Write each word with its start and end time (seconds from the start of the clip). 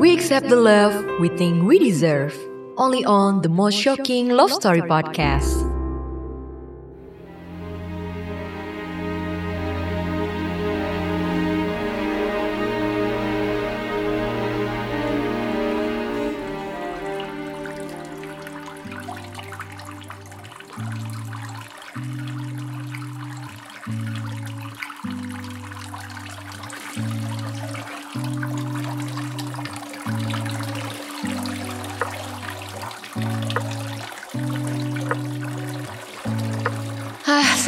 We 0.00 0.14
accept 0.14 0.48
the 0.48 0.56
love 0.56 0.94
we 1.20 1.28
think 1.28 1.62
we 1.62 1.78
deserve. 1.78 2.34
Only 2.78 3.04
on 3.04 3.42
the 3.42 3.50
most 3.50 3.74
shocking 3.74 4.30
love 4.30 4.50
story 4.50 4.80
podcast. 4.80 5.79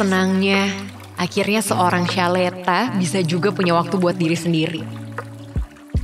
Senangnya. 0.03 0.67
Akhirnya 1.15 1.63
seorang 1.63 2.03
Shaleta 2.03 2.91
bisa 2.99 3.23
juga 3.23 3.55
punya 3.55 3.71
waktu 3.79 3.95
buat 3.95 4.19
diri 4.19 4.35
sendiri. 4.35 4.83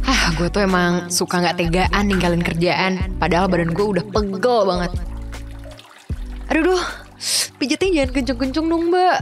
Ah, 0.07 0.31
gue 0.39 0.47
tuh 0.47 0.63
emang 0.63 1.11
suka 1.11 1.43
gak 1.43 1.59
tegaan 1.59 2.07
ninggalin 2.07 2.39
kerjaan. 2.39 3.19
Padahal 3.19 3.51
badan 3.51 3.75
gue 3.75 3.85
udah 3.99 4.05
pegel 4.07 4.59
banget. 4.63 4.91
Aduh, 6.49 6.63
duh. 6.73 6.85
Pijetnya 7.59 8.01
jangan 8.01 8.11
kenceng-kenceng 8.15 8.65
dong, 8.71 8.83
mbak. 8.87 9.19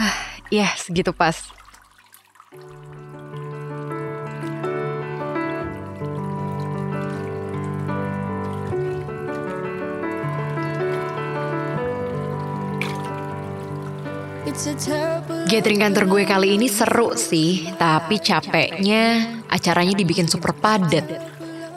Ah, 0.00 0.16
ya 0.48 0.72
segitu 0.80 1.12
pas. 1.12 1.53
Gathering 15.50 15.82
kantor 15.82 16.04
gue 16.06 16.22
kali 16.22 16.54
ini 16.54 16.70
seru 16.70 17.18
sih, 17.18 17.74
tapi 17.74 18.22
capeknya 18.22 19.34
acaranya 19.50 19.98
dibikin 19.98 20.30
super 20.30 20.54
padat. 20.54 21.02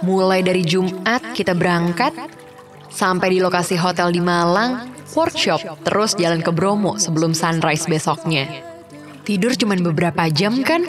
Mulai 0.05 0.45
dari 0.45 0.61
Jumat 0.61 1.33
kita 1.33 1.57
berangkat, 1.57 2.13
sampai 2.93 3.33
di 3.33 3.39
lokasi 3.41 3.81
hotel 3.81 4.13
di 4.13 4.21
Malang, 4.21 4.93
workshop, 5.17 5.81
terus 5.81 6.13
jalan 6.21 6.45
ke 6.45 6.53
Bromo 6.53 7.01
sebelum 7.01 7.33
sunrise 7.33 7.89
besoknya. 7.89 8.45
Tidur 9.25 9.57
cuma 9.57 9.73
beberapa 9.73 10.29
jam 10.29 10.61
kan? 10.61 10.85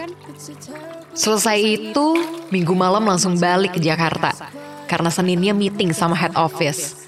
Selesai 1.17 1.57
itu, 1.57 2.07
minggu 2.53 2.77
malam 2.77 3.09
langsung 3.09 3.41
balik 3.41 3.75
ke 3.75 3.81
Jakarta. 3.81 4.37
Karena 4.85 5.09
Seninnya 5.09 5.57
meeting 5.57 5.97
sama 5.97 6.13
head 6.13 6.37
office. 6.37 7.08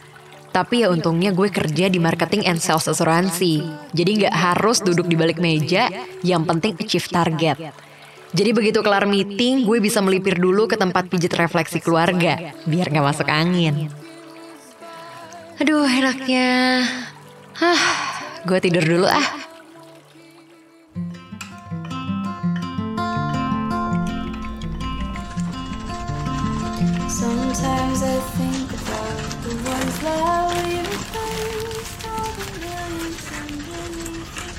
Tapi 0.51 0.83
ya 0.83 0.91
untungnya 0.91 1.31
gue 1.31 1.47
kerja 1.47 1.87
di 1.87 2.03
marketing 2.03 2.43
and 2.51 2.59
sales 2.59 2.91
asuransi. 2.91 3.63
Jadi 3.95 4.11
nggak 4.25 4.35
harus 4.35 4.83
duduk 4.83 5.07
di 5.07 5.15
balik 5.15 5.39
meja, 5.39 5.87
yang 6.27 6.43
penting 6.43 6.75
achieve 6.79 7.07
target. 7.07 7.57
Jadi 8.31 8.51
begitu 8.55 8.79
kelar 8.83 9.11
meeting, 9.11 9.67
gue 9.67 9.79
bisa 9.83 9.99
melipir 9.99 10.39
dulu 10.39 10.71
ke 10.71 10.79
tempat 10.79 11.11
pijit 11.11 11.35
refleksi 11.35 11.83
keluarga, 11.83 12.55
biar 12.63 12.87
nggak 12.91 13.07
masuk 13.07 13.27
angin. 13.27 13.91
Aduh, 15.59 15.87
enaknya. 15.87 16.83
Hah, 17.59 17.83
gue 18.47 18.59
tidur 18.63 18.83
dulu 18.87 19.07
ah. 19.11 19.50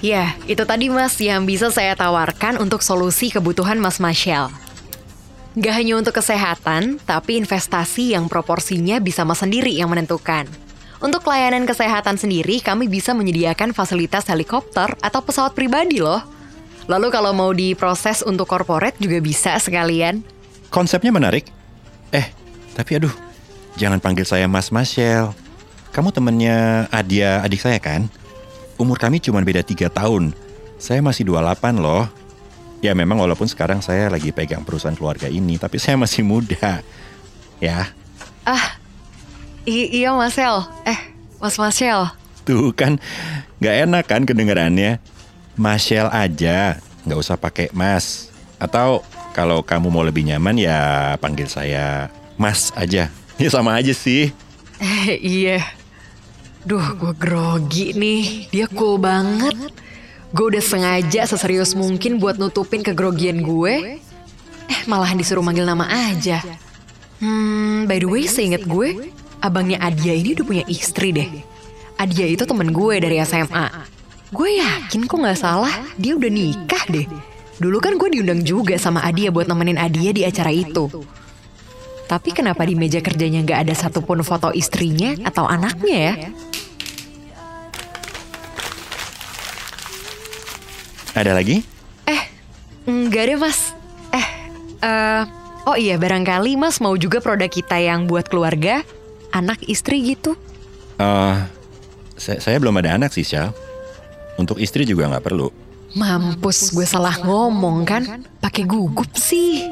Ya, 0.01 0.33
itu 0.49 0.65
tadi 0.65 0.89
mas 0.89 1.13
yang 1.21 1.45
bisa 1.45 1.69
saya 1.69 1.93
tawarkan 1.93 2.57
untuk 2.57 2.81
solusi 2.81 3.29
kebutuhan 3.29 3.77
mas 3.77 4.01
Marshall. 4.01 4.49
Gak 5.53 5.77
hanya 5.77 5.93
untuk 6.01 6.17
kesehatan, 6.17 6.97
tapi 7.05 7.37
investasi 7.37 8.17
yang 8.17 8.25
proporsinya 8.25 8.97
bisa 8.97 9.21
mas 9.21 9.45
sendiri 9.45 9.69
yang 9.69 9.93
menentukan. 9.93 10.49
Untuk 11.01 11.21
layanan 11.29 11.69
kesehatan 11.69 12.17
sendiri, 12.17 12.65
kami 12.65 12.89
bisa 12.89 13.13
menyediakan 13.13 13.77
fasilitas 13.77 14.25
helikopter 14.25 14.89
atau 15.05 15.21
pesawat 15.21 15.53
pribadi 15.53 16.01
loh. 16.01 16.25
Lalu 16.89 17.13
kalau 17.13 17.29
mau 17.33 17.53
diproses 17.53 18.25
untuk 18.25 18.49
corporate 18.49 18.97
juga 18.97 19.21
bisa 19.21 19.53
sekalian. 19.61 20.25
Konsepnya 20.73 21.13
menarik. 21.13 21.45
Eh, 22.09 22.25
tapi 22.73 22.97
aduh, 22.97 23.13
jangan 23.77 24.01
panggil 24.01 24.25
saya 24.25 24.49
Mas 24.49 24.73
Marshall. 24.73 25.37
Kamu 25.93 26.09
temennya 26.09 26.89
Adia, 26.89 27.45
adik 27.45 27.61
saya 27.61 27.77
kan? 27.77 28.09
Umur 28.75 28.97
kami 28.97 29.17
cuma 29.17 29.39
beda 29.39 29.61
3 29.61 29.87
tahun. 29.87 30.31
Saya 30.75 30.99
masih 30.99 31.25
28 31.25 31.77
loh. 31.77 32.07
Ya 32.81 32.91
memang 32.91 33.17
walaupun 33.17 33.45
sekarang 33.45 33.77
saya 33.77 34.09
lagi 34.09 34.33
pegang 34.33 34.65
perusahaan 34.65 34.97
keluarga 34.97 35.29
ini, 35.29 35.55
tapi 35.55 35.77
saya 35.77 35.93
masih 35.95 36.21
muda. 36.21 36.81
Ya, 37.61 37.93
Ah, 38.41 38.73
i- 39.63 40.01
iya 40.01 40.09
Marcel. 40.11 40.65
Eh, 40.81 40.97
Mas 41.37 41.53
Marcel. 41.55 42.09
tuh 42.41 42.73
kan 42.73 42.97
nggak 43.61 43.75
enak 43.85 44.03
kan 44.03 44.25
kedengarannya. 44.25 44.97
Marshall 45.53 46.09
aja, 46.09 46.81
nggak 47.05 47.19
usah 47.21 47.37
pakai 47.37 47.69
Mas. 47.69 48.33
Atau 48.57 49.05
kalau 49.31 49.61
kamu 49.61 49.93
mau 49.93 50.01
lebih 50.01 50.25
nyaman 50.25 50.57
ya 50.57 50.79
panggil 51.21 51.45
saya 51.45 52.09
Mas 52.33 52.73
aja. 52.73 53.13
Ya 53.37 53.49
sama 53.49 53.77
aja 53.77 53.93
sih. 53.93 54.33
Eh, 54.77 55.21
iya. 55.21 55.61
Duh, 56.61 56.93
gue 56.93 57.13
grogi 57.17 57.97
nih. 57.97 58.53
Dia 58.53 58.69
cool 58.69 59.01
banget. 59.01 59.57
Gue 60.29 60.53
udah 60.53 60.63
sengaja 60.63 61.25
seserius 61.25 61.73
mungkin 61.73 62.21
buat 62.21 62.37
nutupin 62.37 62.85
kegrogian 62.85 63.41
gue. 63.41 63.99
Eh, 64.69 64.81
malahan 64.85 65.17
disuruh 65.17 65.41
manggil 65.41 65.65
nama 65.65 65.89
aja. 65.89 66.39
Hmm, 67.17 67.89
by 67.89 67.97
the 67.97 68.07
way, 68.09 68.29
seinget 68.29 68.69
gue, 68.69 69.09
abangnya 69.41 69.81
Adia 69.81 70.13
ini 70.13 70.37
udah 70.37 70.45
punya 70.45 70.63
istri 70.69 71.09
deh. 71.09 71.29
Adia 71.97 72.29
itu 72.29 72.45
temen 72.45 72.69
gue 72.69 72.95
dari 73.01 73.17
SMA. 73.25 73.67
Gue 74.31 74.61
yakin 74.61 75.09
kok 75.09 75.17
nggak 75.17 75.41
salah, 75.41 75.73
dia 75.97 76.13
udah 76.13 76.31
nikah 76.31 76.85
deh. 76.87 77.05
Dulu 77.61 77.77
kan 77.77 77.97
gue 77.97 78.09
diundang 78.09 78.41
juga 78.45 78.77
sama 78.77 79.01
Adia 79.01 79.33
buat 79.33 79.49
nemenin 79.49 79.77
Adia 79.81 80.13
di 80.13 80.25
acara 80.25 80.53
itu. 80.53 80.87
Tapi 82.11 82.35
kenapa 82.35 82.67
di 82.67 82.75
meja 82.75 82.99
kerjanya 82.99 83.39
nggak 83.39 83.59
ada 83.63 83.71
satupun 83.71 84.19
foto 84.19 84.51
istrinya 84.51 85.15
atau 85.23 85.47
anaknya 85.47 85.95
ya? 85.95 86.13
Ada 91.15 91.31
lagi? 91.31 91.63
Eh, 92.03 92.21
nggak 92.83 93.23
deh 93.31 93.39
mas. 93.39 93.71
Eh, 94.11 94.27
eh, 94.83 95.23
oh 95.63 95.79
iya 95.79 95.95
barangkali 95.95 96.59
mas 96.59 96.83
mau 96.83 96.99
juga 96.99 97.23
produk 97.23 97.47
kita 97.47 97.79
yang 97.79 98.11
buat 98.11 98.27
keluarga, 98.27 98.83
anak 99.31 99.63
istri 99.71 100.03
gitu. 100.03 100.35
Eh, 100.99 101.35
saya, 102.19 102.43
saya 102.43 102.59
belum 102.59 102.75
ada 102.75 102.99
anak 102.99 103.15
sih, 103.15 103.23
Syal. 103.23 103.55
Untuk 104.35 104.59
istri 104.59 104.83
juga 104.83 105.07
nggak 105.07 105.23
perlu. 105.23 105.47
Mampus 105.95 106.75
gue 106.75 106.83
salah 106.83 107.15
ngomong 107.23 107.87
kan, 107.87 108.27
pakai 108.43 108.67
gugup 108.67 109.15
sih. 109.15 109.63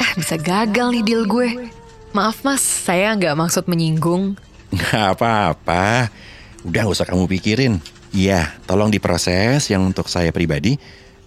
Eh 0.00 0.10
bisa 0.16 0.40
gagal 0.40 0.96
nih 0.96 1.04
deal 1.04 1.28
gue. 1.28 1.68
Maaf 2.16 2.40
mas, 2.42 2.64
saya 2.64 3.12
nggak 3.12 3.36
maksud 3.36 3.68
menyinggung. 3.68 4.34
Nggak 4.72 5.20
apa-apa. 5.20 6.08
Udah 6.64 6.80
nggak 6.88 6.96
usah 6.96 7.06
kamu 7.06 7.28
pikirin. 7.28 7.78
Iya, 8.10 8.56
tolong 8.66 8.90
diproses 8.90 9.68
yang 9.70 9.86
untuk 9.86 10.08
saya 10.08 10.32
pribadi. 10.34 10.80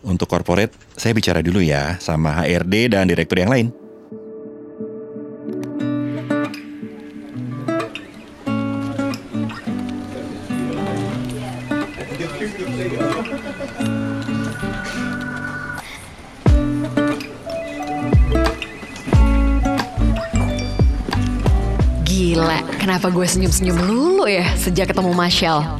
Untuk 0.04 0.28
corporate, 0.28 0.76
saya 1.00 1.16
bicara 1.16 1.40
dulu 1.40 1.64
ya 1.64 1.96
sama 2.04 2.44
HRD 2.44 2.92
dan 2.92 3.08
direktur 3.08 3.40
yang 3.40 3.54
lain. 3.54 3.83
Gila, 22.34 22.66
kenapa 22.82 23.14
gue 23.14 23.30
senyum-senyum 23.30 23.78
lulu 23.78 24.26
ya 24.26 24.42
sejak 24.58 24.90
ketemu 24.90 25.14
Marshall? 25.14 25.78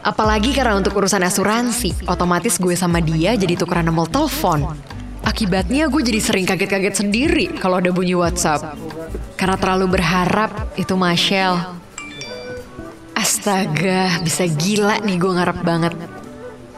Apalagi 0.00 0.56
karena 0.56 0.72
untuk 0.72 0.96
urusan 0.96 1.20
asuransi, 1.20 2.08
otomatis 2.08 2.56
gue 2.56 2.72
sama 2.72 3.04
dia 3.04 3.36
jadi 3.36 3.52
tukeran 3.52 3.84
nomor 3.84 4.08
telepon. 4.08 4.72
Akibatnya 5.20 5.92
gue 5.92 6.00
jadi 6.00 6.16
sering 6.16 6.48
kaget-kaget 6.48 6.96
sendiri 6.96 7.52
kalau 7.60 7.76
ada 7.76 7.92
bunyi 7.92 8.16
WhatsApp. 8.16 8.72
Karena 9.36 9.60
terlalu 9.60 10.00
berharap 10.00 10.72
itu 10.80 10.96
Marshall. 10.96 11.76
Astaga, 13.12 14.24
bisa 14.24 14.48
gila 14.48 15.04
nih 15.04 15.20
gue 15.20 15.28
ngarep 15.28 15.60
banget. 15.60 15.92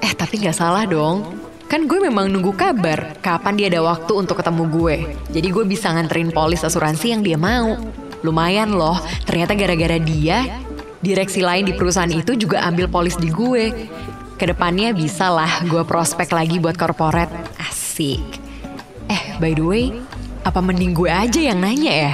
Eh 0.02 0.10
tapi 0.10 0.42
gak 0.42 0.58
salah 0.58 0.82
dong. 0.90 1.38
Kan 1.70 1.86
gue 1.86 2.02
memang 2.02 2.26
nunggu 2.34 2.50
kabar 2.58 3.14
kapan 3.22 3.62
dia 3.62 3.70
ada 3.70 3.86
waktu 3.86 4.10
untuk 4.10 4.42
ketemu 4.42 4.62
gue. 4.74 4.96
Jadi 5.30 5.54
gue 5.54 5.62
bisa 5.62 5.94
nganterin 5.94 6.34
polis 6.34 6.66
asuransi 6.66 7.14
yang 7.14 7.22
dia 7.22 7.38
mau. 7.38 7.78
Lumayan 8.26 8.75
loh, 8.75 8.99
ternyata 9.23 9.55
gara-gara 9.55 10.02
dia, 10.02 10.58
direksi 10.99 11.46
lain 11.46 11.70
di 11.70 11.73
perusahaan 11.78 12.11
itu 12.11 12.34
juga 12.34 12.67
ambil 12.67 12.90
polis 12.90 13.14
di 13.14 13.31
gue. 13.31 13.87
Ke 14.34 14.50
depannya 14.50 14.90
bisa 14.90 15.31
lah 15.31 15.62
gue 15.62 15.87
prospek 15.87 16.34
lagi 16.34 16.58
buat 16.58 16.75
korporat. 16.75 17.31
Asik. 17.62 18.43
Eh, 19.06 19.23
by 19.38 19.55
the 19.55 19.62
way, 19.62 19.84
apa 20.43 20.58
mending 20.58 20.90
gue 20.90 21.06
aja 21.06 21.38
yang 21.38 21.62
nanya 21.62 21.93
ya? 21.94 22.12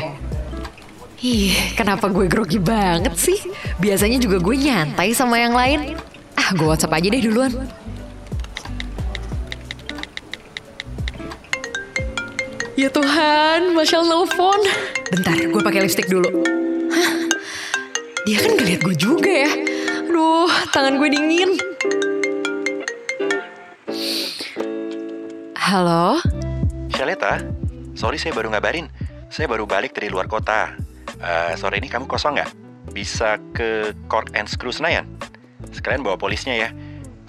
Ih, 1.22 1.54
kenapa 1.78 2.10
gue 2.10 2.26
grogi 2.26 2.58
banget 2.58 3.14
sih? 3.14 3.38
Biasanya 3.78 4.18
juga 4.18 4.42
gue 4.42 4.56
nyantai 4.58 5.14
sama 5.16 5.38
yang 5.38 5.56
lain. 5.56 5.96
Ah, 6.34 6.50
gue 6.52 6.66
WhatsApp 6.66 6.98
aja 6.98 7.08
deh 7.08 7.22
duluan. 7.22 7.52
Ya 12.82 12.90
Tuhan, 12.90 13.78
Masya 13.78 14.02
Allah 14.02 14.26
nelfon. 14.26 14.60
Bentar, 15.14 15.38
gue 15.38 15.62
pakai 15.62 15.86
lipstick 15.86 16.10
dulu. 16.10 16.42
Hah? 16.90 17.30
Dia 18.26 18.42
kan 18.42 18.58
ngeliat 18.58 18.82
gue 18.82 18.96
juga 18.98 19.30
ya. 19.30 19.54
Aduh, 20.10 20.50
tangan 20.74 20.98
gue 20.98 21.06
dingin. 21.14 21.62
Halo? 25.54 26.18
Shaleta, 26.90 27.46
sorry 27.94 28.18
saya 28.18 28.34
baru 28.34 28.50
ngabarin. 28.50 28.90
Saya 29.30 29.46
baru 29.46 29.62
balik 29.62 29.94
dari 29.94 30.10
luar 30.10 30.26
kota. 30.26 30.74
Eh, 31.22 31.54
sore 31.54 31.78
ini 31.78 31.86
kamu 31.86 32.10
kosong 32.10 32.34
nggak? 32.34 32.50
Bisa 32.90 33.38
ke 33.54 33.94
Cork 34.10 34.34
and 34.34 34.50
Screw 34.50 34.74
Senayan? 34.74 35.06
Sekalian 35.70 36.02
bawa 36.02 36.18
polisnya 36.18 36.58
ya. 36.58 36.74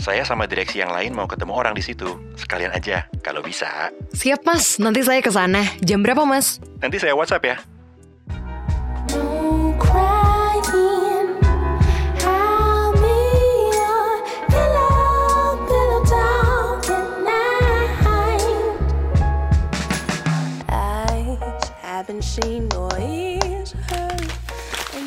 Saya 0.03 0.27
sama 0.27 0.43
direksi 0.51 0.83
yang 0.83 0.91
lain 0.91 1.15
mau 1.15 1.23
ketemu 1.23 1.55
orang 1.55 1.71
di 1.71 1.79
situ. 1.79 2.19
Sekalian 2.35 2.75
aja, 2.75 3.07
kalau 3.23 3.39
bisa. 3.39 3.87
Siap 4.11 4.43
mas, 4.43 4.75
nanti 4.75 4.99
saya 4.99 5.23
ke 5.23 5.31
sana. 5.31 5.63
Jam 5.79 6.03
berapa 6.03 6.27
mas? 6.27 6.59
Nanti 6.83 6.99
saya 6.99 7.15
WhatsApp 7.15 7.47
ya. 7.47 7.55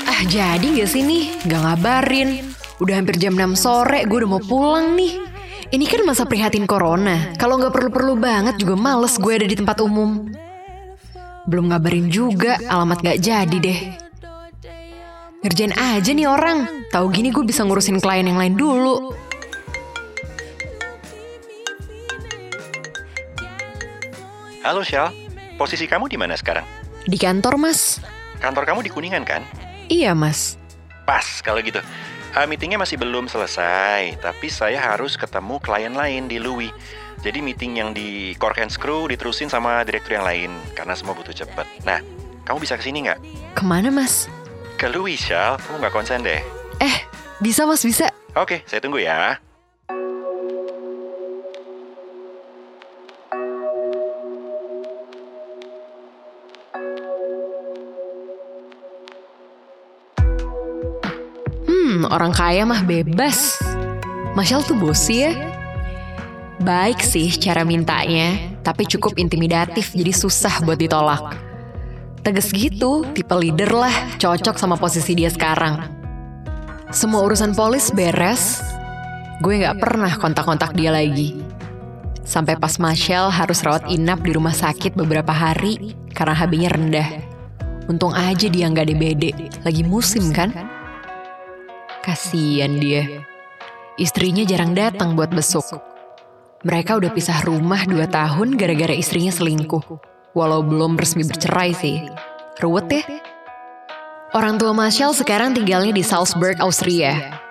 Ah 0.08 0.20
jadi 0.24 0.64
gak 0.80 0.88
sih 0.88 1.04
nih? 1.04 1.36
Gak 1.44 1.60
ngabarin. 1.60 2.55
Udah 2.76 3.00
hampir 3.00 3.16
jam 3.16 3.32
6 3.32 3.56
sore, 3.56 4.04
gue 4.04 4.20
udah 4.20 4.30
mau 4.36 4.42
pulang 4.44 4.92
nih. 5.00 5.16
Ini 5.72 5.84
kan 5.88 6.04
masa 6.04 6.28
prihatin 6.28 6.68
corona. 6.68 7.32
Kalau 7.40 7.56
nggak 7.56 7.72
perlu-perlu 7.72 8.20
banget 8.20 8.60
juga 8.60 8.76
males 8.76 9.16
gue 9.16 9.32
ada 9.32 9.48
di 9.48 9.56
tempat 9.56 9.80
umum. 9.80 10.28
Belum 11.48 11.72
ngabarin 11.72 12.12
juga, 12.12 12.60
alamat 12.68 13.00
gak 13.00 13.18
jadi 13.24 13.56
deh. 13.56 13.80
Ngerjain 15.40 15.72
aja 15.72 16.10
nih 16.12 16.28
orang. 16.28 16.86
Tahu 16.92 17.06
gini 17.08 17.32
gue 17.32 17.46
bisa 17.48 17.64
ngurusin 17.64 17.96
klien 17.96 18.28
yang 18.28 18.36
lain 18.36 18.58
dulu. 18.60 19.14
Halo 24.66 24.82
Shal, 24.82 25.14
posisi 25.56 25.88
kamu 25.88 26.10
di 26.12 26.18
mana 26.18 26.36
sekarang? 26.36 26.66
Di 27.08 27.16
kantor 27.16 27.56
mas? 27.56 28.02
Kantor 28.42 28.68
kamu 28.68 28.84
di 28.84 28.90
Kuningan 28.92 29.24
kan? 29.24 29.40
Iya 29.86 30.12
mas. 30.12 30.58
Pas 31.06 31.40
kalau 31.40 31.62
gitu. 31.62 31.78
Ah, 32.36 32.44
meetingnya 32.44 32.76
masih 32.76 33.00
belum 33.00 33.32
selesai, 33.32 34.20
tapi 34.20 34.52
saya 34.52 34.76
harus 34.76 35.16
ketemu 35.16 35.56
klien 35.56 35.96
lain 35.96 36.28
di 36.28 36.36
Louis. 36.36 36.68
Jadi 37.24 37.40
meeting 37.40 37.80
yang 37.80 37.96
di 37.96 38.36
Cork 38.36 38.60
and 38.60 38.68
Screw 38.68 39.08
diterusin 39.08 39.48
sama 39.48 39.80
direktur 39.88 40.20
yang 40.20 40.26
lain, 40.28 40.52
karena 40.76 40.92
semua 40.92 41.16
butuh 41.16 41.32
cepet. 41.32 41.64
Nah, 41.88 42.04
kamu 42.44 42.60
bisa 42.60 42.76
ke 42.76 42.84
sini 42.84 43.08
nggak? 43.08 43.18
Ke 43.56 43.64
mana 43.64 43.88
mas? 43.88 44.28
Ke 44.76 44.92
Louis, 44.92 45.16
Shal. 45.16 45.56
Kamu 45.56 45.80
nggak 45.80 45.94
konsen 45.96 46.20
deh. 46.20 46.44
Eh, 46.76 46.96
bisa 47.40 47.64
mas, 47.64 47.80
bisa. 47.80 48.12
Oke, 48.36 48.60
saya 48.68 48.84
tunggu 48.84 49.00
ya. 49.00 49.40
Orang 62.16 62.32
kaya 62.32 62.64
mah 62.64 62.80
bebas. 62.80 63.60
Masyal 64.32 64.64
tuh 64.64 64.76
bosi 64.76 65.28
ya. 65.28 65.32
Baik 66.56 67.04
sih 67.04 67.28
cara 67.36 67.68
mintanya, 67.68 68.56
tapi 68.64 68.88
cukup 68.88 69.20
intimidatif 69.20 69.92
jadi 69.92 70.08
susah 70.08 70.64
buat 70.64 70.80
ditolak. 70.80 71.36
Tegas 72.24 72.48
gitu, 72.50 73.04
tipe 73.12 73.36
leader 73.36 73.70
lah, 73.76 73.92
cocok 74.16 74.56
sama 74.56 74.80
posisi 74.80 75.12
dia 75.12 75.28
sekarang. 75.28 75.84
Semua 76.88 77.22
urusan 77.28 77.52
polis 77.52 77.92
beres, 77.92 78.64
gue 79.44 79.62
nggak 79.62 79.78
pernah 79.78 80.10
kontak-kontak 80.16 80.72
dia 80.72 80.90
lagi. 80.90 81.36
Sampai 82.26 82.58
pas 82.58 82.74
Marshall 82.82 83.30
harus 83.30 83.62
rawat 83.62 83.86
inap 83.92 84.24
di 84.24 84.34
rumah 84.34 84.56
sakit 84.56 84.98
beberapa 84.98 85.30
hari 85.30 85.94
karena 86.10 86.34
HB-nya 86.34 86.70
rendah. 86.72 87.08
Untung 87.86 88.10
aja 88.10 88.50
dia 88.50 88.66
nggak 88.66 88.86
DBD, 88.90 89.24
lagi 89.62 89.82
musim 89.86 90.34
kan? 90.34 90.75
Kasian 92.06 92.78
dia. 92.78 93.26
Istrinya 93.98 94.46
jarang 94.46 94.78
datang 94.78 95.18
buat 95.18 95.34
besuk. 95.34 95.66
Mereka 96.62 97.02
udah 97.02 97.10
pisah 97.10 97.42
rumah 97.42 97.82
2 97.82 97.98
tahun 98.06 98.54
gara-gara 98.54 98.94
istrinya 98.94 99.34
selingkuh. 99.34 99.82
Walau 100.30 100.62
belum 100.62 100.94
resmi 100.94 101.26
bercerai 101.26 101.74
sih. 101.74 102.06
Ruwet 102.62 102.86
ya? 102.94 103.02
Orang 104.38 104.54
tua 104.54 104.70
Marshall 104.70 105.18
sekarang 105.18 105.58
tinggalnya 105.58 105.90
di 105.90 106.06
Salzburg, 106.06 106.62
Austria. 106.62 107.42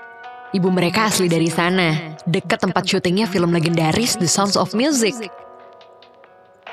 Ibu 0.56 0.72
mereka 0.72 1.12
asli 1.12 1.28
dari 1.28 1.52
sana, 1.52 2.16
dekat 2.24 2.64
tempat 2.64 2.88
syutingnya 2.88 3.28
film 3.28 3.52
legendaris 3.52 4.16
The 4.16 4.30
Sounds 4.32 4.56
of 4.56 4.72
Music. 4.72 5.20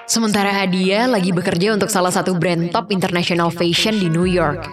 Sementara 0.06 0.54
Adia 0.54 1.10
lagi 1.10 1.34
bekerja 1.34 1.74
untuk 1.74 1.90
salah 1.90 2.14
satu 2.14 2.38
brand 2.38 2.70
top 2.70 2.94
international 2.94 3.50
fashion 3.50 3.98
di 3.98 4.06
New 4.06 4.30
York. 4.30 4.70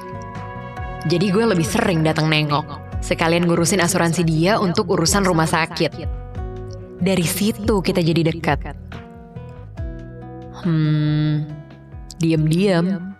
Jadi 1.10 1.34
gue 1.34 1.46
lebih 1.58 1.66
sering 1.66 2.06
datang 2.06 2.30
nengok. 2.30 2.89
Sekalian 3.00 3.48
ngurusin 3.48 3.80
asuransi 3.80 4.22
dia 4.28 4.60
untuk 4.60 4.92
urusan 4.92 5.24
rumah 5.24 5.48
sakit. 5.48 5.92
Dari 7.00 7.24
situ 7.24 7.80
kita 7.80 8.04
jadi 8.04 8.28
dekat. 8.28 8.60
Hmm, 10.60 11.48
diam-diam. 12.20 13.16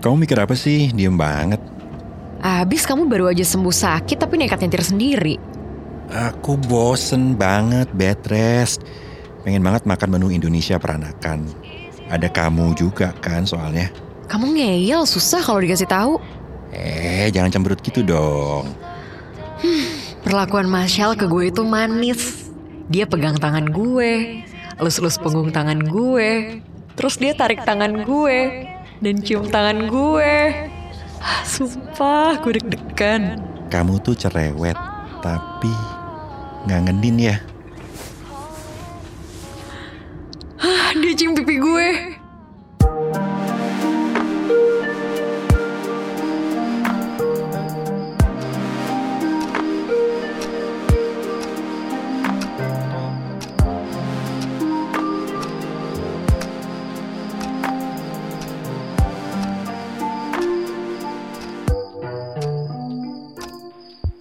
Kamu 0.00 0.16
mikir 0.16 0.38
apa 0.40 0.56
sih? 0.56 0.94
Diem 0.94 1.18
banget. 1.18 1.60
Abis 2.40 2.88
kamu 2.88 3.04
baru 3.04 3.28
aja 3.28 3.44
sembuh 3.44 3.74
sakit 3.74 4.16
tapi 4.16 4.40
nekat 4.40 4.64
nyetir 4.64 4.80
sendiri. 4.80 5.36
Aku 6.08 6.56
bosen 6.56 7.36
banget 7.36 7.92
bed 7.92 8.16
rest. 8.32 8.80
Pengen 9.44 9.60
banget 9.60 9.84
makan 9.84 10.08
menu 10.16 10.32
Indonesia 10.32 10.80
peranakan. 10.80 11.44
Ada 12.08 12.32
kamu 12.32 12.72
juga 12.78 13.12
kan 13.20 13.44
soalnya. 13.44 13.92
Kamu 14.30 14.54
ngeyel 14.54 15.02
susah 15.10 15.42
kalau 15.42 15.58
dikasih 15.58 15.90
tahu. 15.90 16.22
Eh, 16.70 17.26
jangan 17.34 17.50
cemberut 17.50 17.82
gitu 17.82 18.06
dong. 18.06 18.70
Perlakuan 20.22 20.70
Marshall 20.70 21.18
ke 21.18 21.26
gue 21.26 21.50
itu 21.50 21.66
manis. 21.66 22.46
Dia 22.86 23.10
pegang 23.10 23.38
tangan 23.38 23.70
gue, 23.70 24.42
elus-elus 24.78 25.18
punggung 25.18 25.50
tangan 25.50 25.78
gue, 25.78 26.58
terus 26.98 27.18
dia 27.18 27.34
tarik 27.34 27.62
tangan 27.62 28.02
gue, 28.02 28.66
dan 28.98 29.14
cium 29.22 29.46
tangan 29.46 29.86
gue. 29.86 30.32
Ah, 31.22 31.42
Sumpah, 31.46 32.38
gue 32.42 32.58
deg-degan. 32.58 33.38
Kamu 33.70 34.02
tuh 34.02 34.18
cerewet, 34.18 34.74
tapi 35.22 35.70
ngangenin 36.66 37.30
ya. 37.30 37.36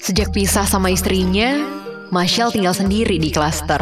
Sejak 0.09 0.33
pisah 0.33 0.65
sama 0.65 0.89
istrinya, 0.89 1.61
Marshall 2.09 2.49
tinggal 2.49 2.73
sendiri 2.73 3.21
di 3.21 3.29
klaster. 3.29 3.77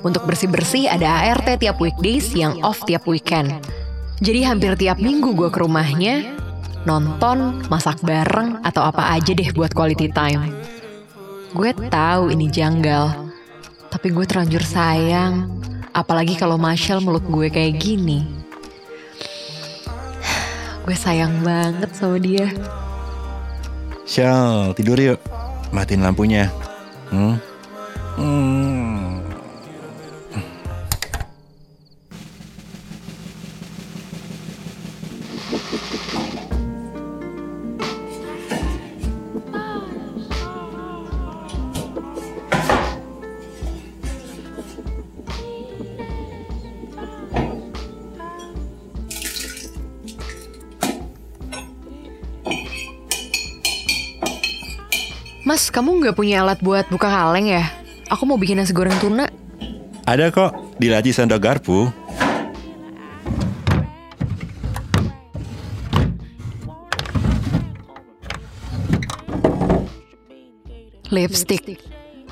Untuk 0.00 0.24
bersih-bersih 0.24 0.88
ada 0.88 1.28
ART 1.28 1.60
tiap 1.60 1.76
weekdays 1.76 2.32
yang 2.32 2.56
off 2.64 2.80
tiap 2.88 3.04
weekend. 3.04 3.52
Jadi 4.24 4.48
hampir 4.48 4.72
tiap 4.80 4.96
minggu 4.96 5.36
gue 5.36 5.52
ke 5.52 5.60
rumahnya, 5.60 6.24
nonton, 6.88 7.60
masak 7.68 8.00
bareng, 8.00 8.64
atau 8.64 8.80
apa 8.80 9.12
aja 9.12 9.36
deh 9.36 9.52
buat 9.52 9.76
quality 9.76 10.08
time. 10.16 10.56
Gue 11.52 11.76
tahu 11.76 12.32
ini 12.32 12.48
janggal, 12.48 13.12
tapi 13.92 14.08
gue 14.08 14.24
terlanjur 14.24 14.64
sayang, 14.64 15.52
apalagi 15.92 16.32
kalau 16.32 16.56
Marshall 16.56 17.04
meluk 17.04 17.28
gue 17.28 17.52
kayak 17.52 17.76
gini. 17.76 18.24
Gue 20.88 20.96
sayang 20.96 21.44
banget 21.44 21.92
sama 21.92 22.16
dia. 22.16 22.48
Shell, 24.08 24.72
tidur 24.72 24.96
yuk. 24.96 25.41
Matiin 25.72 26.04
lampunya. 26.04 26.52
Hmm? 27.08 27.40
Mas, 55.52 55.68
kamu 55.68 56.00
nggak 56.00 56.16
punya 56.16 56.40
alat 56.40 56.64
buat 56.64 56.88
buka 56.88 57.12
kaleng 57.12 57.44
ya? 57.44 57.68
Aku 58.08 58.24
mau 58.24 58.40
bikin 58.40 58.56
nasi 58.56 58.72
goreng 58.72 58.96
tuna. 58.96 59.28
Ada 60.08 60.32
kok 60.32 60.80
di 60.80 60.88
laci 60.88 61.12
sendok 61.12 61.44
garpu. 61.44 61.92
Lipstick. 71.12 71.84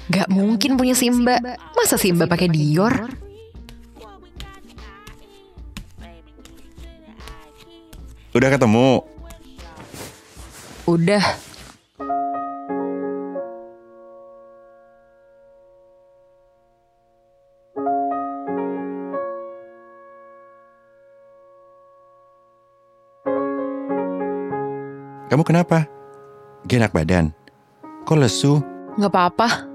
Gak 0.08 0.32
mungkin 0.32 0.80
punya 0.80 0.96
Simba. 0.96 1.36
Masa 1.76 2.00
Simba 2.00 2.24
pakai 2.24 2.48
Dior? 2.48 3.04
Udah 8.32 8.48
ketemu. 8.48 9.04
Udah. 10.88 11.50
Kenapa? 25.50 25.90
Gak 26.71 26.78
enak 26.78 26.95
badan? 26.95 27.35
Kok 28.07 28.19
lesu? 28.23 28.62
Nggak 28.95 29.11
apa-apa. 29.11 29.66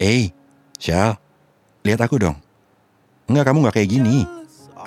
Eh, 0.00 0.32
Shell, 0.80 1.20
lihat 1.84 2.00
aku 2.00 2.16
dong. 2.16 2.40
Enggak, 3.28 3.52
kamu 3.52 3.68
nggak 3.68 3.76
kayak 3.76 3.90
gini. 3.92 4.24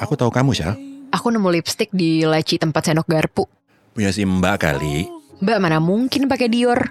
Aku 0.01 0.17
tahu 0.17 0.33
kamu, 0.33 0.57
Shell. 0.57 0.73
Aku 1.13 1.29
nemu 1.29 1.49
lipstick 1.53 1.93
di 1.93 2.25
laci 2.25 2.57
tempat 2.57 2.89
sendok 2.89 3.05
garpu. 3.05 3.45
Punya 3.93 4.09
si 4.09 4.25
Mbak 4.25 4.55
kali. 4.57 5.05
Mbak 5.45 5.57
mana 5.61 5.77
mungkin 5.77 6.25
pakai 6.25 6.49
Dior? 6.49 6.81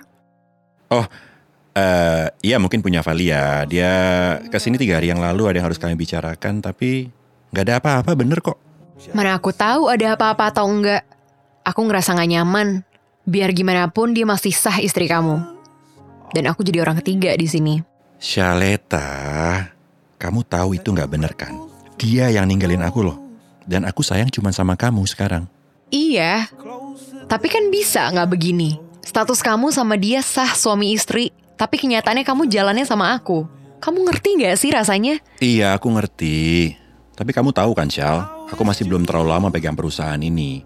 Eh, 1.79 2.27
iya 2.43 2.59
mungkin 2.59 2.83
punya 2.83 3.07
Valia. 3.07 3.63
Dia 3.71 3.93
ke 4.43 4.59
sini 4.59 4.79
tiga 4.79 4.99
hari 4.99 5.15
yang 5.15 5.23
lalu 5.23 5.47
ada 5.47 5.63
yang 5.63 5.67
harus 5.71 5.79
kami 5.79 5.95
bicarakan, 5.95 6.59
tapi 6.59 7.07
nggak 7.55 7.65
ada 7.67 7.75
apa-apa, 7.79 8.11
bener 8.19 8.43
kok. 8.43 8.59
Mana 9.15 9.39
aku 9.39 9.55
tahu 9.55 9.87
ada 9.87 10.19
apa-apa 10.19 10.51
atau 10.51 10.67
enggak. 10.67 11.07
Aku 11.63 11.85
ngerasa 11.87 12.17
gak 12.17 12.33
nyaman. 12.33 12.88
Biar 13.29 13.53
gimana 13.53 13.93
pun 13.93 14.17
dia 14.17 14.25
masih 14.25 14.57
sah 14.57 14.81
istri 14.81 15.05
kamu. 15.05 15.37
Dan 16.33 16.49
aku 16.49 16.65
jadi 16.65 16.81
orang 16.81 16.97
ketiga 17.05 17.37
di 17.37 17.45
sini. 17.45 17.85
Shaleta, 18.17 19.69
kamu 20.17 20.49
tahu 20.49 20.81
itu 20.81 20.89
nggak 20.89 21.11
bener 21.13 21.37
kan? 21.37 21.53
Dia 22.01 22.33
yang 22.33 22.49
ninggalin 22.49 22.81
aku 22.81 23.05
loh. 23.05 23.21
Dan 23.69 23.85
aku 23.85 24.01
sayang 24.01 24.33
cuma 24.33 24.49
sama 24.49 24.81
kamu 24.81 25.05
sekarang. 25.05 25.45
Iya, 25.93 26.49
tapi 27.29 27.53
kan 27.53 27.69
bisa 27.69 28.09
nggak 28.09 28.33
begini. 28.33 28.81
Status 29.05 29.45
kamu 29.45 29.77
sama 29.77 30.01
dia 30.01 30.25
sah 30.25 30.57
suami 30.57 30.97
istri, 30.97 31.29
tapi 31.61 31.77
kenyataannya 31.77 32.25
kamu 32.25 32.49
jalannya 32.49 32.89
sama 32.89 33.13
aku. 33.13 33.45
Kamu 33.77 34.09
ngerti 34.09 34.41
nggak 34.41 34.57
sih 34.57 34.73
rasanya? 34.73 35.21
Iya, 35.37 35.77
aku 35.77 35.93
ngerti. 35.93 36.73
Tapi 37.13 37.31
kamu 37.37 37.53
tahu 37.53 37.77
kan, 37.77 37.93
Shal, 37.93 38.25
aku 38.49 38.65
masih 38.65 38.89
belum 38.89 39.05
terlalu 39.05 39.29
lama 39.37 39.49
pegang 39.53 39.77
perusahaan 39.77 40.17
ini. 40.17 40.65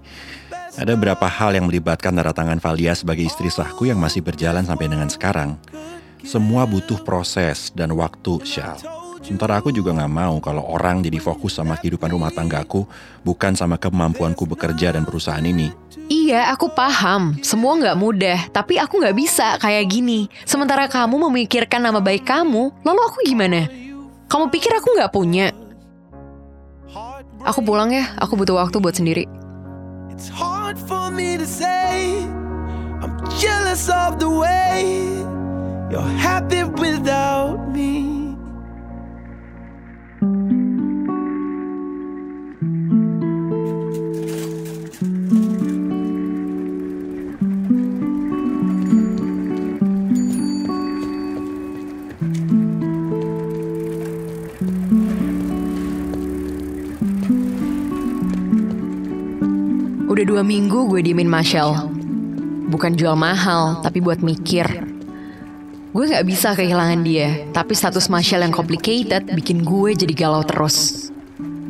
Ada 0.72 0.96
beberapa 0.96 1.28
hal 1.28 1.52
yang 1.52 1.68
melibatkan 1.68 2.16
tanda 2.16 2.32
tangan 2.32 2.56
Valia 2.56 2.96
sebagai 2.96 3.28
istri 3.28 3.52
sahku 3.52 3.84
yang 3.84 4.00
masih 4.00 4.24
berjalan 4.24 4.64
sampai 4.64 4.88
dengan 4.88 5.12
sekarang. 5.12 5.60
Semua 6.24 6.64
butuh 6.64 7.02
proses 7.04 7.68
dan 7.76 7.92
waktu, 7.92 8.40
Shal. 8.46 8.80
Sementara 9.22 9.60
aku 9.60 9.70
juga 9.70 9.94
nggak 9.94 10.12
mau 10.12 10.40
kalau 10.42 10.66
orang 10.66 11.04
jadi 11.04 11.22
fokus 11.22 11.54
sama 11.54 11.78
kehidupan 11.78 12.10
rumah 12.10 12.34
tanggaku, 12.34 12.88
bukan 13.22 13.54
sama 13.54 13.78
kemampuanku 13.78 14.48
bekerja 14.48 14.96
dan 14.96 15.06
perusahaan 15.06 15.44
ini. 15.44 15.70
Iya, 16.10 16.50
aku 16.50 16.72
paham. 16.74 17.38
Semua 17.44 17.78
nggak 17.78 17.98
mudah, 18.00 18.38
tapi 18.50 18.82
aku 18.82 18.98
nggak 18.98 19.14
bisa 19.14 19.60
kayak 19.62 19.86
gini. 19.86 20.26
Sementara 20.42 20.90
kamu 20.90 21.30
memikirkan 21.30 21.84
nama 21.84 22.02
baik 22.02 22.26
kamu, 22.26 22.82
lalu 22.82 23.00
aku 23.06 23.18
gimana? 23.22 23.70
Kamu 24.26 24.50
pikir 24.50 24.74
aku 24.74 24.88
nggak 24.98 25.12
punya? 25.14 25.54
Aku 27.46 27.62
pulang 27.62 27.94
ya, 27.94 28.10
aku 28.18 28.34
butuh 28.34 28.58
waktu 28.58 28.82
buat 28.82 28.98
sendiri. 28.98 29.26
It's 30.10 30.30
hard 30.30 30.51
for 30.78 31.10
me 31.10 31.36
to 31.36 31.46
say. 31.46 32.22
I'm 33.02 33.18
jealous 33.38 33.88
of 33.88 34.20
the 34.20 34.30
way 34.30 35.06
you're 35.90 36.00
happy 36.00 36.62
without 36.64 37.68
me. 37.70 38.11
Dua 60.42 60.58
minggu 60.58 60.90
gue 60.90 61.06
diemin 61.06 61.30
Marshall. 61.30 61.86
Bukan 62.66 62.98
jual 62.98 63.14
mahal, 63.14 63.78
tapi 63.78 64.02
buat 64.02 64.26
mikir. 64.26 64.66
Gue 65.94 66.10
gak 66.10 66.26
bisa 66.26 66.50
kehilangan 66.58 66.98
dia, 67.06 67.46
tapi 67.54 67.78
status 67.78 68.10
Marshall 68.10 68.42
yang 68.42 68.50
complicated 68.50 69.22
bikin 69.38 69.62
gue 69.62 69.94
jadi 69.94 70.10
galau 70.10 70.42
terus. 70.42 71.06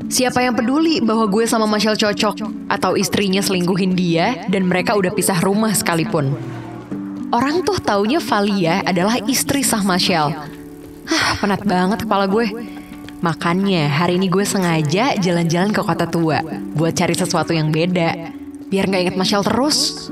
Siapa 0.08 0.40
yang 0.40 0.56
peduli 0.56 1.04
bahwa 1.04 1.28
gue 1.28 1.44
sama 1.44 1.68
Marshall 1.68 2.00
cocok, 2.00 2.64
atau 2.72 2.96
istrinya 2.96 3.44
selingkuhin 3.44 3.92
dia, 3.92 4.48
dan 4.48 4.64
mereka 4.64 4.96
udah 4.96 5.12
pisah 5.12 5.36
rumah 5.44 5.76
sekalipun. 5.76 6.32
Orang 7.28 7.68
tuh 7.68 7.76
taunya 7.76 8.24
Valia 8.24 8.80
adalah 8.88 9.20
istri 9.28 9.60
sah 9.60 9.84
Marshall. 9.84 10.32
Hah, 11.12 11.36
penat 11.44 11.60
banget 11.68 12.08
kepala 12.08 12.24
gue. 12.24 12.48
Makanya 13.20 13.92
hari 13.92 14.16
ini 14.16 14.32
gue 14.32 14.48
sengaja 14.48 15.12
jalan-jalan 15.20 15.76
ke 15.76 15.80
kota 15.84 16.08
tua 16.08 16.40
buat 16.72 16.96
cari 16.96 17.12
sesuatu 17.12 17.52
yang 17.52 17.68
beda. 17.68 18.40
Biar 18.72 18.88
nggak 18.88 19.02
inget 19.04 19.16
Marshall 19.20 19.44
terus. 19.44 20.08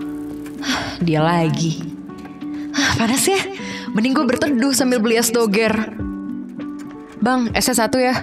Dia 1.01 1.25
lagi. 1.25 1.81
Hah, 2.77 3.01
panas 3.01 3.25
ya? 3.25 3.41
Mending 3.97 4.13
gue 4.13 4.27
berteduh 4.29 4.77
sambil 4.77 5.01
beli 5.01 5.17
es 5.17 5.33
doger. 5.33 5.73
Bang, 7.25 7.49
esnya 7.57 7.73
satu 7.73 7.97
ya. 7.97 8.21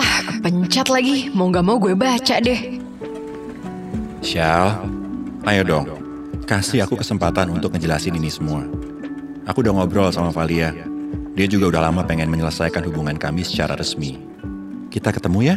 Ah, 0.00 0.16
kepencet 0.24 0.88
lagi. 0.88 1.28
Mau 1.36 1.52
nggak 1.52 1.60
mau 1.60 1.76
gue 1.76 1.92
baca 1.92 2.40
deh. 2.40 2.80
Shal, 4.24 4.80
ayo 5.44 5.62
dong. 5.68 5.84
Kasih 6.48 6.88
aku 6.88 6.96
kesempatan 6.96 7.52
untuk 7.52 7.76
ngejelasin 7.76 8.16
ini 8.16 8.32
semua. 8.32 8.64
Aku 9.44 9.60
udah 9.60 9.76
ngobrol 9.76 10.08
sama 10.08 10.32
Valia. 10.32 10.72
Dia 11.36 11.44
juga 11.44 11.68
udah 11.68 11.92
lama 11.92 12.00
pengen 12.08 12.32
menyelesaikan 12.32 12.80
hubungan 12.88 13.20
kami 13.20 13.44
secara 13.44 13.76
resmi. 13.76 14.16
Kita 14.88 15.12
ketemu 15.12 15.38
ya? 15.44 15.56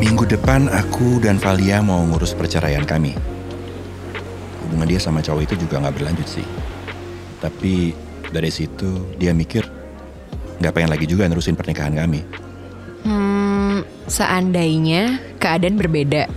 Minggu 0.00 0.24
depan 0.24 0.72
aku 0.72 1.20
dan 1.20 1.36
Valia 1.36 1.84
mau 1.84 2.00
ngurus 2.08 2.32
perceraian 2.32 2.88
kami. 2.88 3.12
Hubungan 4.64 4.88
dia 4.88 4.96
sama 4.96 5.20
cowok 5.20 5.44
itu 5.44 5.54
juga 5.60 5.76
nggak 5.76 5.94
berlanjut 6.00 6.28
sih. 6.40 6.46
Tapi 7.44 7.92
Dari 8.30 8.46
situ 8.46 9.10
dia 9.18 9.34
mikir 9.34 9.66
nggak 10.62 10.70
pengen 10.70 10.90
lagi 10.94 11.02
juga 11.10 11.26
nerusin 11.26 11.58
pernikahan 11.58 11.98
kami. 11.98 12.22
Hmm, 13.02 13.82
seandainya 14.06 15.18
keadaan 15.42 15.74
berbeda 15.74 16.30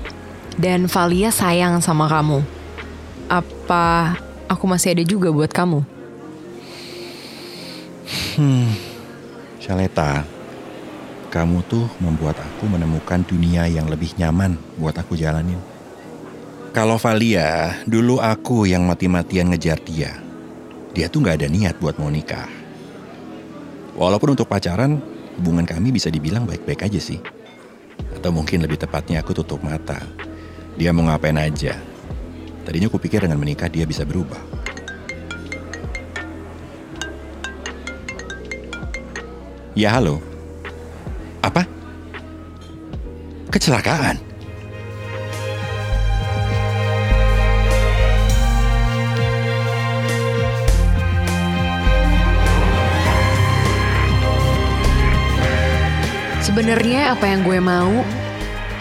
dan 0.57 0.89
Valia 0.89 1.29
sayang 1.29 1.85
sama 1.85 2.09
kamu, 2.09 2.41
apa 3.29 4.17
aku 4.49 4.65
masih 4.65 4.97
ada 4.97 5.05
juga 5.05 5.29
buat 5.29 5.53
kamu? 5.53 5.85
Shaleta, 9.61 10.25
kamu 11.33 11.65
tuh 11.65 11.89
membuat 11.97 12.37
aku 12.37 12.69
menemukan 12.69 13.25
dunia 13.25 13.65
yang 13.65 13.89
lebih 13.89 14.13
nyaman 14.21 14.53
buat 14.77 14.93
aku 14.93 15.17
jalanin. 15.17 15.57
Kalau 16.69 17.01
Valia, 17.01 17.81
dulu 17.89 18.21
aku 18.21 18.69
yang 18.69 18.85
mati-matian 18.85 19.49
ngejar 19.49 19.81
dia. 19.81 20.13
Dia 20.93 21.09
tuh 21.09 21.25
nggak 21.25 21.41
ada 21.41 21.49
niat 21.49 21.81
buat 21.81 21.97
mau 21.97 22.13
nikah. 22.13 22.45
Walaupun 23.97 24.37
untuk 24.37 24.45
pacaran, 24.45 25.01
hubungan 25.41 25.65
kami 25.65 25.89
bisa 25.89 26.13
dibilang 26.13 26.45
baik-baik 26.45 26.85
aja 26.85 27.01
sih. 27.01 27.17
Atau 28.13 28.29
mungkin 28.29 28.61
lebih 28.61 28.77
tepatnya 28.77 29.25
aku 29.25 29.33
tutup 29.33 29.65
mata. 29.65 29.97
Dia 30.77 30.93
mau 30.93 31.09
ngapain 31.09 31.37
aja. 31.37 31.73
Tadinya 32.61 32.93
aku 32.93 33.01
pikir 33.01 33.25
dengan 33.25 33.41
menikah 33.41 33.73
dia 33.73 33.89
bisa 33.89 34.05
berubah. 34.05 34.41
Ya 39.73 39.97
halo. 39.97 40.32
Apa? 41.43 41.67
Kecelakaan? 43.51 44.15
Sebenarnya 56.39 57.11
apa 57.11 57.27
yang 57.27 57.43
gue 57.43 57.59
mau, 57.59 57.91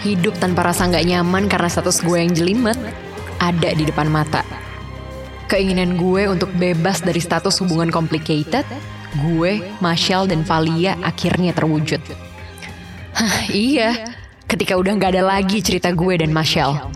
hidup 0.07 0.39
tanpa 0.39 0.71
rasa 0.71 0.87
nggak 0.87 1.03
nyaman 1.03 1.51
karena 1.51 1.67
status 1.67 1.99
gue 1.99 2.15
yang 2.15 2.31
jelimet, 2.31 2.79
ada 3.43 3.75
di 3.75 3.83
depan 3.83 4.07
mata. 4.07 4.47
Keinginan 5.51 5.99
gue 5.99 6.31
untuk 6.31 6.47
bebas 6.55 7.03
dari 7.03 7.19
status 7.19 7.59
hubungan 7.59 7.91
complicated, 7.91 8.63
gue, 9.19 9.59
Marshall, 9.83 10.31
dan 10.31 10.47
Valia 10.47 10.95
akhirnya 11.03 11.51
terwujud. 11.51 11.99
Hah, 13.13 13.45
iya, 13.53 14.09
ketika 14.49 14.73
udah 14.73 14.97
nggak 14.97 15.13
ada 15.13 15.23
lagi 15.37 15.61
cerita 15.61 15.93
gue 15.93 16.17
dan 16.17 16.33
Marshall. 16.33 16.89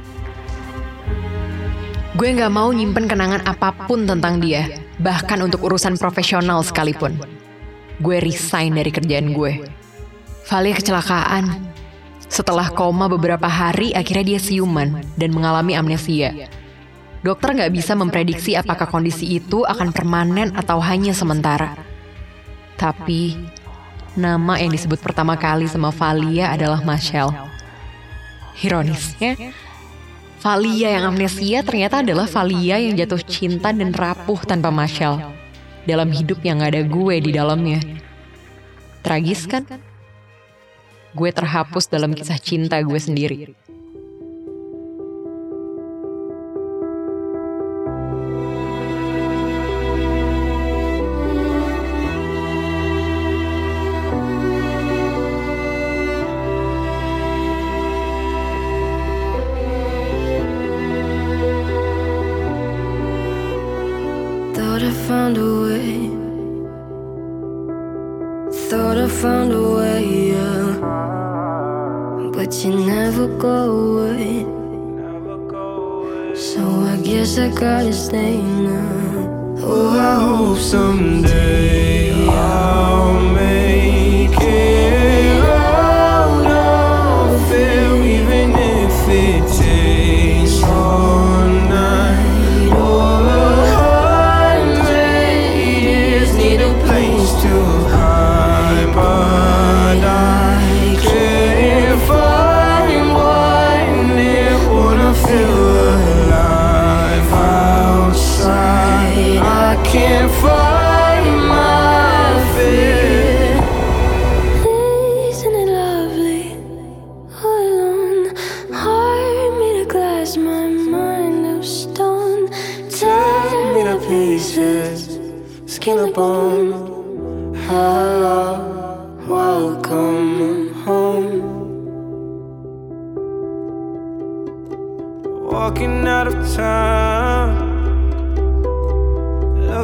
Gue 2.18 2.34
nggak 2.34 2.50
mau 2.50 2.74
nyimpen 2.74 3.06
kenangan 3.06 3.46
apa 3.46 3.70
pun 3.86 4.10
tentang 4.10 4.42
dia, 4.42 4.82
bahkan 4.98 5.38
untuk 5.46 5.62
urusan 5.62 5.94
profesional 6.02 6.66
sekalipun. 6.66 7.22
Gue 8.02 8.18
resign 8.18 8.74
dari 8.74 8.90
kerjaan 8.90 9.38
gue. 9.38 9.70
Valia 10.50 10.74
kecelakaan. 10.74 11.70
Setelah 12.26 12.74
koma 12.74 13.06
beberapa 13.06 13.46
hari, 13.46 13.94
akhirnya 13.94 14.36
dia 14.36 14.40
siuman 14.42 15.06
dan 15.14 15.30
mengalami 15.30 15.78
amnesia. 15.78 16.50
Dokter 17.22 17.54
nggak 17.54 17.74
bisa 17.74 17.94
memprediksi 17.94 18.58
apakah 18.58 18.90
kondisi 18.90 19.38
itu 19.38 19.62
akan 19.62 19.94
permanen 19.94 20.50
atau 20.58 20.82
hanya 20.82 21.14
sementara. 21.14 21.78
Tapi, 22.78 23.38
nama 24.16 24.56
yang 24.62 24.72
disebut 24.72 25.02
pertama 25.04 25.36
kali 25.36 25.68
sama 25.68 25.92
Valia 25.92 26.54
adalah 26.54 26.80
Marshall. 26.86 27.34
Ironisnya, 28.64 29.36
Valia 30.40 30.96
yang 30.96 31.14
amnesia 31.14 31.66
ternyata 31.66 32.06
adalah 32.06 32.30
Valia 32.30 32.80
yang 32.80 32.96
jatuh 32.96 33.22
cinta 33.26 33.74
dan 33.76 33.92
rapuh 33.92 34.40
tanpa 34.48 34.70
Marshall. 34.72 35.20
Dalam 35.84 36.14
hidup 36.14 36.40
yang 36.46 36.64
gak 36.64 36.78
ada 36.78 36.84
gue 36.84 37.16
di 37.20 37.32
dalamnya. 37.36 37.80
Tragis 39.04 39.48
kan? 39.50 39.68
Gue 41.16 41.32
terhapus 41.32 41.90
dalam 41.90 42.14
kisah 42.14 42.38
cinta 42.38 42.78
gue 42.84 43.00
sendiri. 43.00 43.67
Found 65.07 65.37
a 65.37 65.61
way. 65.61 66.09
Thought 68.67 68.98
I 68.98 69.07
found 69.07 69.53
a 69.53 69.63
way, 69.77 70.03
yeah. 70.33 70.67
But 72.33 72.51
you 72.61 72.72
never 72.85 73.27
go 73.37 73.59
away. 73.87 74.46
So 76.35 76.61
I 76.93 76.98
guess 77.01 77.37
I 77.37 77.48
gotta 77.50 77.93
stay 77.93 78.41
now. 78.41 79.55
Oh, 79.59 79.98
I 79.98 80.15
hope 80.25 80.57
someday 80.57 81.97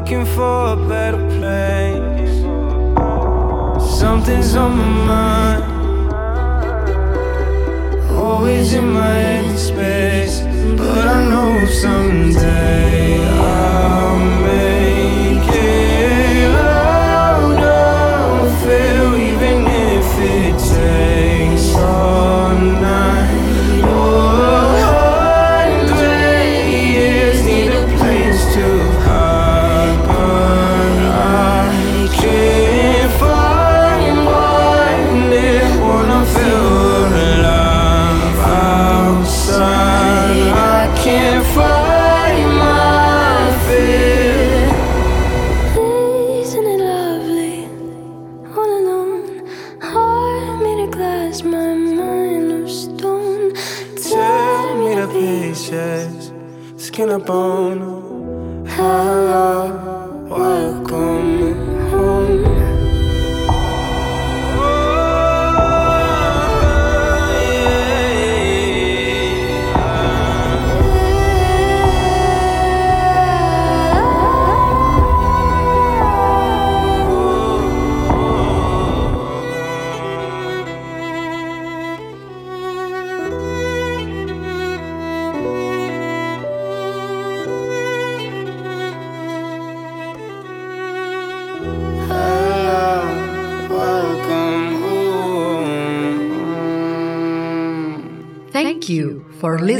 looking 0.03 0.25
for 0.25 0.73
a 0.73 0.75
better 0.89 1.23
place. 1.39 2.41
Something's 3.99 4.53
on 4.53 4.77
my 4.77 4.89
mind, 5.07 5.63
always 8.11 8.73
in 8.73 8.91
my 8.91 9.13
head 9.13 9.57
space. 9.57 10.41
But 10.77 11.07
I 11.07 11.29
know 11.29 11.65
someday 11.67 13.25
I'll 13.29 14.12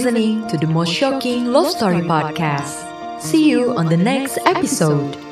listening 0.03 0.45
to 0.49 0.57
the 0.57 0.67
most 0.67 0.91
shocking 0.91 1.45
love 1.45 1.71
story 1.71 2.01
podcast. 2.01 3.21
See 3.21 3.49
you 3.49 3.73
on 3.77 3.85
the 3.85 3.95
next 3.95 4.37
episode. 4.45 5.22